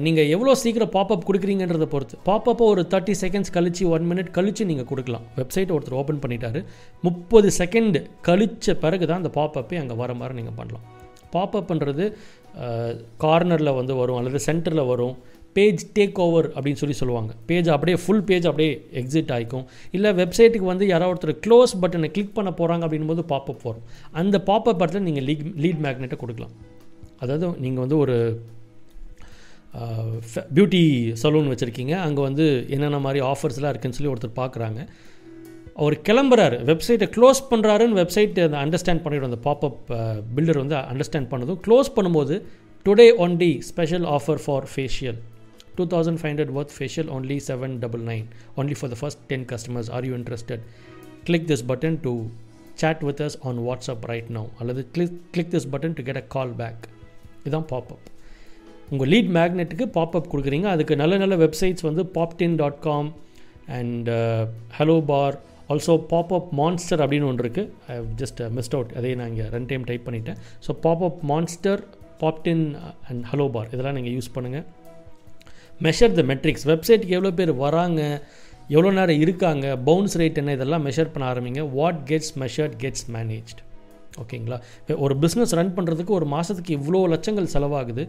[0.06, 2.18] நீங்கள் எவ்வளோ சீக்கிரம் பாப்பப் கொடுக்குறீங்கன்றதை பொறுத்து.
[2.30, 5.26] பாப்பப்பை ஒரு தேர்ட்டி செகண்ட்ஸ் கழிச்சு ஒன் மினிட் கழித்து நீங்கள் கொடுக்கலாம்.
[5.40, 6.62] வெப்சைட் ஒருத்தர் ஓப்பன் பண்ணிட்டாரு.
[7.08, 10.86] முப்பது செகண்ட் கழித்த பிறகு தான் அந்த பாப்பப்பே அங்கே வர மாதிரி நீங்கள் பண்ணலாம்.
[11.36, 12.06] பாப்பப்ன்றது
[13.24, 15.18] கார்னரில் வந்து வரும் அல்லது சென்டரில் வரும்.
[15.58, 17.32] பேஜ் டேக் ஓவர் அப்படின்னு சொல்லி சொல்லுவாங்க.
[17.50, 19.66] பேஜ் அப்படியே ஃபுல் பேஜ் அப்படியே எக்ஸிட் ஆகிக்கும்
[19.98, 23.86] இல்லை வெப்சைட்டுக்கு வந்து யாராவது ஒருத்தர் க்ளோஸ் பட்டனை கிளிக் பண்ண போகிறாங்க அப்படின்போது பாப்பப் வரும்.
[24.22, 26.54] அந்த பாப்பப் படத்தில் நீங்கள் லீட் லீட் மேக்னெட்டை கொடுக்கலாம்.
[27.24, 28.18] அதாவது நீங்கள் வந்து ஒரு
[30.58, 30.84] பியூட்டி
[31.22, 31.96] சலூன் வச்சுருக்கீங்க.
[32.06, 34.80] அங்கே வந்து என்னென்ன மாதிரி ஆஃபர்ஸ்லாம் இருக்குன்னு சொல்லி ஒருத்தர் பார்க்குறாங்க
[35.82, 36.58] அவர் கிளம்புறாரு.
[36.70, 39.78] வெப்சைட்டை க்ளோஸ் பண்ணுறாருன்னு வெப்சைட் அந்த அண்டர்ஸ்டாண்ட் பண்ணிவிடும் அந்த பாப்பப்
[40.38, 42.38] பில்டர் வந்து அண்டர்ஸ்டாண்ட் பண்ணதும் க்ளோஸ் பண்ணும்போது
[42.86, 45.20] today only special offer for facial
[45.78, 49.48] two thousand five hundred worth facial only seven double nine only for the first ten
[49.52, 50.64] customers are you interested
[51.26, 52.14] click this button to
[52.78, 54.44] chat with us on WhatsApp right now.
[54.60, 56.84] அல்லது click click this button to get a call back
[57.40, 58.06] இதுதான் popup
[58.92, 60.68] உங்கள் lead மேக்னெட்டுக்கு popup கொடுக்குறீங்க.
[60.76, 63.10] அதுக்கு நல்ல நல்ல websites வந்து Poptin dot com
[63.78, 64.08] and
[64.78, 65.36] Hello Bar
[65.74, 69.86] also Popup Monster அப்படின்னு ஒன்று இருக்குது ஐ ஜஸ்ட் மிஸ்ட் அவுட் அதே நான் இங்கே ரெண்டு டைம்
[69.90, 71.84] டைப் பண்ணிட்டேன் so Popup Monster
[72.24, 72.64] Poptin
[73.10, 74.66] and Hello Bar இதெல்லாம் நீங்கள் யூஸ் பண்ணுங்கள்
[75.86, 78.02] மெஷர் த மெட்ரிக்ஸ் வெப்சைட்டுக்கு எவ்வளோ பேர் வராங்க
[78.74, 81.62] எவ்வளோ நேரம் இருக்காங்க பவுன்ஸ் ரேட் என்ன இதெல்லாம் மெஷர் பண்ண ஆரம்பிங்க.
[81.78, 83.60] What gets measured gets managed
[84.22, 84.58] ஓகேங்களா?
[85.04, 88.04] ஒரு பிஸ்னஸ் ரன் பண்ணுறதுக்கு ஒரு மாதத்துக்கு இவ்வளோ லட்சங்கள் செலவாகுது.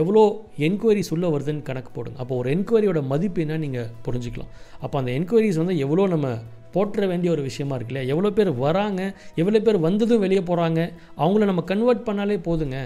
[0.00, 0.22] எவ்வளோ
[0.66, 2.18] என்கொயரிஸ் உள்ள வருதுன்னு கணக்கு போடுங்க.
[2.22, 4.50] அப்போ ஒரு என்கொயரியோட மதிப்பு என்ன நீங்கள் புரிஞ்சுக்கலாம்.
[4.84, 6.28] அப்போ அந்த என்கொயரிஸ் வந்து எவ்வளோ நம்ம
[6.76, 8.10] போட்டுற வேண்டிய ஒரு விஷயமா இருக்கு இல்லையா?
[8.14, 9.02] எவ்வளோ பேர் வராங்க
[9.42, 10.80] எவ்வளோ பேர் வந்ததும் வெளியே போகிறாங்க
[11.22, 12.78] அவங்கள நம்ம கன்வெர்ட் பண்ணாலே போதுங்க.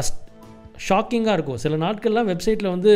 [0.00, 0.12] அஸ்
[0.86, 1.60] ஷாக்கிங்காக இருக்கும்.
[1.64, 2.92] சில நாட்கள்லாம் வெப்சைட்டில் வந்து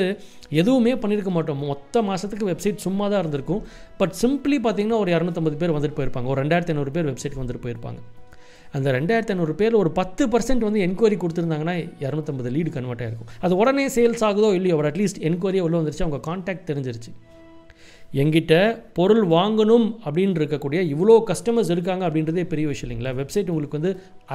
[0.61, 1.62] எதுவுமே பண்ணியிருக்க மாட்டோம்.
[1.71, 3.62] மொத்த மாதத்துக்கு வெப்சைட் சும்மா தான் இருந்திருக்கும்.
[4.01, 6.29] பட் சிம்பிளி பார்த்தீங்கன்னா ஒரு இரநூத்தம்பது பேர் வந்துட்டு போயிருப்பாங்க.
[6.35, 8.01] ஒரு ரெண்டாயிரத்தி ஐநூறு பேர் வெப்சைட்டுக்கு வந்துட்டு போயிருப்பாங்க.
[8.77, 11.75] அந்த ரெண்டாயிரத்தி ஐநூறு பேர் ஒரு பத்து பர்சன்ட் வந்து என்கொயரி கொடுத்துருந்தாங்கன்னா
[12.05, 16.21] இரநூத்தம்பது லீடு கன்வெர்ட் ஆகிருக்கும் அது உடனே சேல்ஸ் ஆகுதோ இல்லையோ ஒரு அட்லீஸ்ட் என்கொயரியே உள்ள வந்துருச்சு அவங்க
[16.29, 17.12] காண்டாக்ட் தெரிஞ்சிருச்சு.
[18.23, 18.55] எங்கிட்ட
[18.97, 23.12] பொருள் வாங்கணும் அப்படின்னு இருக்கக்கூடிய இவ்வளோ கஸ்டமர்ஸ் இருக்காங்க அப்படின்றதே பெரிய விஷயம் இல்லைங்களா?
[23.21, 23.93] வெப்சைட் உங்களுக்கு வந்து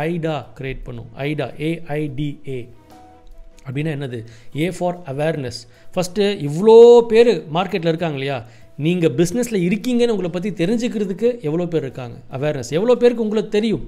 [0.08, 1.10] ஐடா க்ரியேட் பண்ணும்.
[1.28, 2.60] ஐடா ஏஐடிஏ
[3.68, 4.20] அப்படின்னா என்னது?
[4.64, 5.60] ஏ ஃபார் அவேர்னஸ்
[5.96, 6.76] ஃபஸ்ட்டு இவ்வளோ
[7.12, 8.38] பேர் மார்க்கெட்டில் இருக்காங்க இல்லையா?
[8.86, 12.18] நீங்கள் பிஸ்னஸில் இருக்கீங்கன்னு உங்களை பற்றி தெரிஞ்சுக்கிறதுக்கு எவ்வளோ பேர் இருக்காங்க?
[12.38, 13.86] அவேர்னஸ் எவ்வளோ பேருக்கு உங்களுக்கு தெரியும்?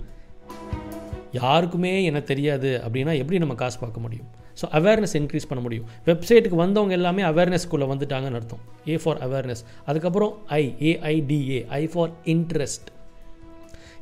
[1.39, 4.29] யாருக்குமே என்ன தெரியாது அப்படின்னா எப்படி நம்ம காசு பார்க்க முடியும்?
[4.59, 5.86] ஸோ அவேர்னஸ் இன்க்ரீஸ் பண்ண முடியும்.
[6.07, 8.63] வெப்சைட்டுக்கு வந்தவங்க எல்லாமே அவேர்னஸ்க்குள்ளே வந்துட்டாங்கன்னு அர்த்தம்.
[8.88, 12.89] ஏ ஃபார் அவேர்னஸ் அதுக்கப்புறம் I AIDA I for interest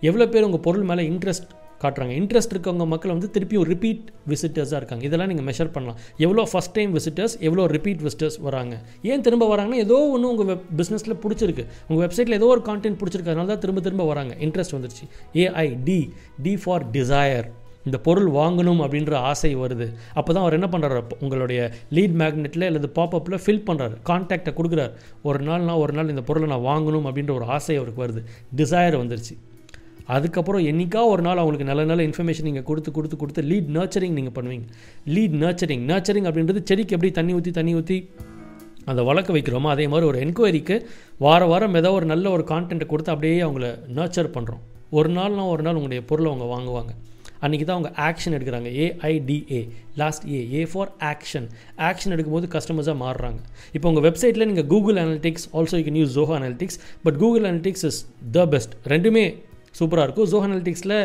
[0.09, 1.51] எவ்வளோ பேர் உங்கள் பொருள் மேலே இன்ட்ரெஸ்ட்
[1.83, 2.13] காட்டுறாங்க.
[2.21, 5.03] இன்ட்ரெஸ்ட் இருக்கவங்க மக்கள் வந்து திருப்பியும் ரிப்பீட் விசிட்டர்ஸாக இருக்காங்க.
[5.09, 5.99] இதெல்லாம் நீங்கள் மெஷர் பண்ணலாம்.
[6.25, 8.75] எவ்வளோ ஃபஸ்ட் டைம் விசிட்டர்ஸ் எவ்வளோ ரிப்பீட் விசிட்டர்ஸ் வராங்க.
[9.11, 11.65] ஏன் திரும்ப வராங்கன்னா ஏதோ ஒன்று உங்கள் வெப் பிஸ்னஸில் பிடிச்சிருக்கு.
[11.89, 13.33] உங்கள் வெப்சைட்டில் ஏதோ ஒரு கான்டென்ட் பிடிச்சிருக்கு.
[13.33, 14.35] அதனால தான் திரும்ப திரும்ப வராங்க.
[14.47, 15.07] இன்ட்ரெஸ்ட் வந்துருச்சு.
[15.45, 15.99] AI D
[16.47, 17.47] D for desire
[17.87, 19.85] இந்த பொருள் வாங்கணும் அப்படின்ற ஆசை வருது.
[20.19, 21.59] அப்போ தான் அவர் என்ன பண்ணுறாரு உங்களுடைய
[21.97, 24.93] லீட் மேக்னெட்டில் அல்லது பாப்பப்பில் ஃபில் பண்ணுறாரு கான்டாக்டை கொடுக்குறாரு.
[25.29, 28.23] ஒரு நாள் நான் ஒரு நாள் இந்த பொருளை நான் வாங்கணும் அப்படின்ற ஒரு ஆசை அவருக்கு வருது.
[28.61, 29.35] டிசையர் வந்துருச்சு.
[30.15, 34.35] அதுக்கப்புறம் என்றைக்கா ஒரு நாள் அவங்களுக்கு நல்ல நல்ல இன்ஃபர்மேஷன் நீங்கள் கொடுத்து கொடுத்து கொடுத்து லீட் நர்ச்சரிங் நீங்கள்
[34.37, 34.67] பண்ணுவீங்க.
[35.15, 37.97] லீட் நர்ச்சரிங் நர்ச்சரிங் அப்படின்றது செடிக்கு எப்படி தண்ணி ஊற்றி தண்ணி ஊற்றி
[38.91, 40.75] அதை வளர்க்க வைக்கிறோமோ அதே மாதிரி ஒரு என்கொயரிக்கு
[41.25, 43.67] வார வாரம் ஏதோ ஒரு நல்ல ஒரு கான்டென்ட்டை கொடுத்து அப்படியே அவங்கள
[43.97, 44.63] நர்ச்சர் பண்ணுறோம்
[44.97, 46.91] ஒரு நாள்னா ஒரு நாள் உங்களுடைய பொருளை அவங்க வாங்குவாங்க.
[47.45, 48.69] அன்றைக்கி தான் அவங்க ஆக்ஷன் எடுக்கிறாங்க.
[48.83, 49.59] AIDA
[50.01, 51.47] last A A for action
[51.89, 53.39] action எடுக்கும்போது கஸ்டமர்ஸாக மாறுறாங்க.
[53.75, 57.85] இப்போ உங்கள் வெப்சைட்டில் நீங்கள் Google Analytics also you can use Zoho Analytics but Google Analytics
[57.89, 57.99] is
[58.37, 59.25] the best ரெண்டுமே
[59.79, 60.29] சூப்பராக இருக்கும்.
[60.33, 60.95] ஜோ அனலிட்டிக்ஸில்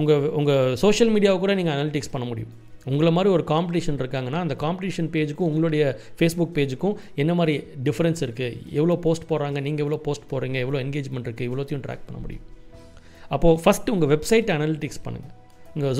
[0.00, 2.52] உங்கள் உங்கள் சோஷியல் மீடியாவை கூட நீங்கள் அனலிட்டிக்ஸ் பண்ண முடியும்.
[2.92, 5.84] உங்களை மாதிரி ஒரு காம்படிஷன் இருக்காங்கன்னா அந்த காம்படிஷன் பேஜுக்கும் உங்களுடைய
[6.18, 7.54] ஃபேஸ்புக் பேஜுக்கும் என்ன மாதிரி
[7.86, 9.58] டிஃப்ரென்ஸ் இருக்குது எவ்வளோ போஸ்ட் போடுறாங்க?
[9.68, 10.58] நீங்கள் எவ்வளோ போஸ்ட் போடுறீங்க?
[10.64, 12.44] எவ்வளோ என்கேஜ்மெண்ட் இருக்குது இவ்வளோத்தையும் ட்ராக் பண்ண முடியும்.
[13.34, 15.34] அப்போது ஃபஸ்ட்டு உங்கள் வெப்சைட் அனலிட்டிக்ஸ் பண்ணுங்கள்
[15.76, 15.90] இங்கே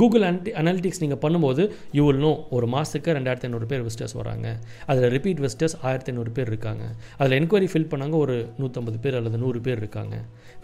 [0.00, 1.62] கூகுள் அனி அனலிட்டிக்ஸ் நீங்கள் பண்ணும்போது
[1.98, 4.46] யூ வில் நோ ஒரு மாதத்துக்கு ரெண்டாயிரத்தி ஐநூறு பேர் விசிட்டர்ஸ் வராங்க.
[4.90, 6.84] அதில் ரிப்பீட் விசிட்டர்ஸ் ஆயிரத்தி ஐநூறு பேர் இருக்காங்க.
[7.18, 10.16] அதில் என்கொயரி ஃபில் பண்ணாங்க ஒரு நூற்றம்பது பேர் அல்லது நூறு பேர் இருக்காங்க.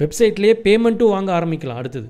[0.03, 2.09] வெப்சைட்லேயே பேமெண்ட்டும் வாங்க ஆரம்பிக்கலாம் அடுத்தது.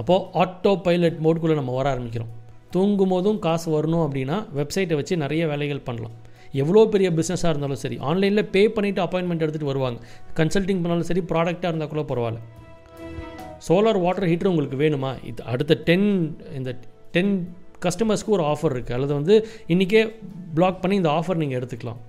[0.00, 2.32] அப்போது ஆட்டோ பைலட் மோட்குள்ளே நம்ம வர ஆரம்பிக்கிறோம்.
[2.74, 6.16] தூங்கும் போதும் காசு வரணும் அப்படின்னா வெப்சைட்டை வச்சு நிறைய வேலைகள் பண்ணலாம்.
[6.62, 9.98] எவ்வளோ பெரிய பிஸ்னஸாக இருந்தாலும் சரி ஆன்லைனில் பே பண்ணிவிட்டு அப்பாயின்மெண்ட் எடுத்துகிட்டு வருவாங்க.
[10.40, 12.40] கன்சல்ட்டிங் பண்ணாலும் சரி ப்ராடக்டாக இருந்தால் கூட பரவாயில்ல.
[13.66, 15.10] சோலார் வாட்டர் ஹீட்டர் உங்களுக்கு வேணுமா?
[15.30, 16.08] இது அடுத்த டென்
[16.58, 16.70] இந்த
[17.16, 17.34] டென்
[17.84, 19.34] கஸ்டமர்ஸ்க்கு ஒரு ஆஃபர் இருக்குது அல்லது வந்து
[19.74, 20.02] இன்றைக்கே
[20.58, 22.00] பிளாக் பண்ணி இந்த ஆஃபர் நீங்கள் எடுத்துக்கலாம்.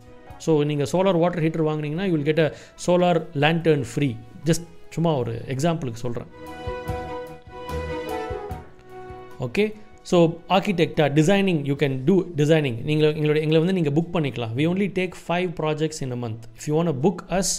[0.45, 2.49] ஸோ நீங்கள் சோலார் வாட்டர் ஹீட்டர் வாங்கினீங்கன்னா you will get a
[2.85, 4.09] solar lantern free
[4.49, 6.29] just சும்மா ஒரு எக்ஸாம்பிளுக்கு சொல்கிறேன்
[9.47, 9.65] okay
[10.11, 10.17] so
[10.55, 14.53] ஆர்கிடெக்டா designing you can do designing நீங்கள் எங்களோட எங்களை வந்து நீங்கள் புக் பண்ணிக்கலாம்.
[14.59, 17.53] We only take five projects in a month if you want book us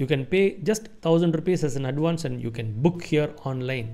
[0.00, 3.88] you can pay just 1000 rupees as an advance and you can book here online.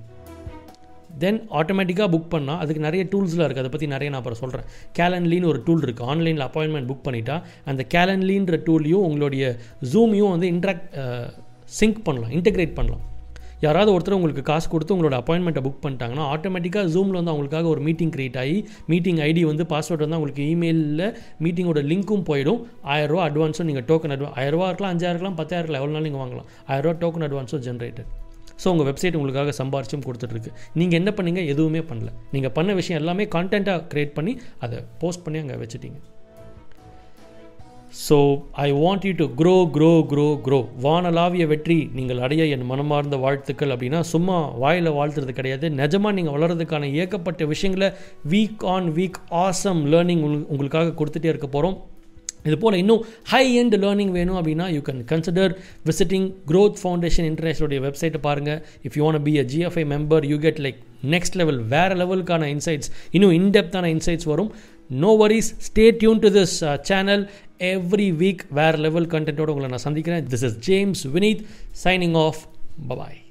[1.23, 4.67] Then ஆட்டோமேட்டிக்காக book பண்ணால் அதுக்கு நிறைய டூல்ஸ்லாம் இருக்குது அதை பற்றி நிறைய நான் அப்புறம் சொல்கிறேன்
[4.99, 7.37] கேலன்லின்னு ஒரு டூல் இருக்குது ஆன்லைனில் அப்பாயின்மெண்ட் புக் பண்ணிட்டா
[7.71, 9.45] அந்த கேலன்லின்ற டூல்லையும் உங்களுடைய
[9.93, 10.89] ஜூமையும் வந்து இன்ட்ராக்ட்
[11.79, 13.05] சிங்க் பண்ணலாம் இன்டெகிரேட் பண்ணலாம்.
[13.65, 18.13] யாராவது ஒருத்தர் உங்களுக்கு காசு கொடுத்து உங்களோட அப்பாயின்மெண்ட்டை புக் பண்ணிட்டாங்கன்னா ஆட்டோமேட்டிக்காக ஜூமில் வந்து அவங்களுக்காக ஒரு மீட்டிங்
[18.17, 18.59] க்ரியேட் ஆகி
[18.93, 21.07] மீட்டிங் ஐடி வந்து பாஸ்வேர்ட் வந்து அவங்களுக்கு இமெயிலில்
[21.45, 22.61] மீட்டிங்கோட லிங்க்கும் போயிடும்.
[22.95, 26.49] ஆயிரரூவா அட்வான்ஸும் நீங்கள் டோக்கன் அட்வான்ஸ் ஆயிரரூவா இருக்கலாம் அஞ்சாயிரம் இருக்கலாம் பத்தாயிரம் இருக்கலாம் எவ்வளோ நாள் நீங்கள் வாங்கலாம்.
[26.73, 28.11] ஆயிரரூவா டோக்கன் அட்வான்ஸும் ஜென்ரேட்டட்
[28.63, 30.51] ஸோ உங்கள் வெப்சைட் உங்களுக்காக சம்பாரிச்சும் கொடுத்துட்ருக்கு.
[30.81, 31.41] நீங்கள் என்ன பண்ணீங்க?
[31.53, 32.11] எதுவுமே பண்ணல.
[32.35, 34.35] நீங்கள் பண்ண விஷயம் எல்லாமே கான்டென்ட்டாக க்ரியேட் பண்ணி
[34.67, 35.99] அதை போஸ்ட் பண்ணி அங்கே வச்சுட்டீங்க.
[38.05, 38.17] So
[38.65, 43.73] I want you to grow grow grow grow வானலாவிய வெற்றி நீங்கள் அடைய என் மனமார்ந்த வாழ்த்துக்கள்
[43.75, 45.67] அப்படின்னா சும்மா வாயில் வாழ்த்துறது கிடையாது.
[45.81, 47.89] நிஜமாக நீங்கள் வளர்கிறதுக்கான ஏகப்பட்ட விஷயங்களை
[48.33, 51.79] week on week awesome learning உங்களுக்காக கொடுத்துட்டே இருக்க போகிறோம்
[52.49, 55.55] இது போல் இன்னும் ஹை எண்ட் லேர்னிங் வேணும் அப்படின்னா you can consider
[55.89, 60.61] visiting Growth Foundation இன்டர்நேஷனோடைய வெப்சைட்டை பாருங்கள் if you want be a GFI member you get
[60.67, 60.79] like
[61.15, 64.53] next level வேறு லெவலுக்கான இன்சைட்ஸ் இன்னும் இன்டெப்த்தான இன்சைட்ஸ் வரும்.
[64.89, 70.27] No worries stay tuned to this channel every week வேறு லெவல் கண்டென்ட்டோட உங்களை நான் சந்திக்கிறேன்.
[70.27, 71.45] This is James Vineeth
[71.85, 72.43] signing off
[72.89, 73.25] bye bye